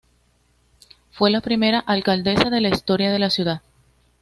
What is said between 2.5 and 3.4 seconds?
la historia de la